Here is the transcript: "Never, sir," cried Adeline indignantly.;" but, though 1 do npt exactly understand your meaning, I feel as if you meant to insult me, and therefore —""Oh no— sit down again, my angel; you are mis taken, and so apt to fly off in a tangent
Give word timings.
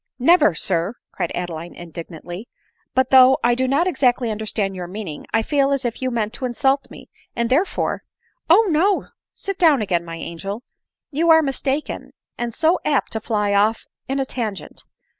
"Never, 0.33 0.55
sir," 0.55 0.95
cried 1.11 1.31
Adeline 1.35 1.75
indignantly.;" 1.75 2.49
but, 2.95 3.11
though 3.11 3.37
1 3.43 3.53
do 3.53 3.67
npt 3.67 3.85
exactly 3.85 4.31
understand 4.31 4.75
your 4.75 4.87
meaning, 4.87 5.27
I 5.31 5.43
feel 5.43 5.71
as 5.71 5.85
if 5.85 6.01
you 6.01 6.09
meant 6.09 6.33
to 6.33 6.45
insult 6.45 6.89
me, 6.89 7.07
and 7.35 7.51
therefore 7.51 8.01
—""Oh 8.49 8.65
no— 8.71 9.09
sit 9.35 9.59
down 9.59 9.79
again, 9.79 10.03
my 10.03 10.15
angel; 10.15 10.63
you 11.11 11.29
are 11.29 11.43
mis 11.43 11.61
taken, 11.61 12.13
and 12.35 12.51
so 12.51 12.79
apt 12.83 13.11
to 13.11 13.19
fly 13.19 13.53
off 13.53 13.85
in 14.07 14.19
a 14.19 14.25
tangent 14.25 14.83